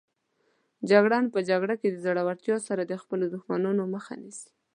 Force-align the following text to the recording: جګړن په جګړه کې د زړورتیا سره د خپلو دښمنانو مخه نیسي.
جګړن 0.89 1.25
په 1.33 1.39
جګړه 1.49 1.75
کې 1.81 1.87
د 1.91 1.95
زړورتیا 2.05 2.57
سره 2.67 2.81
د 2.85 2.93
خپلو 3.01 3.25
دښمنانو 3.35 3.83
مخه 3.93 4.13
نیسي. 4.21 4.49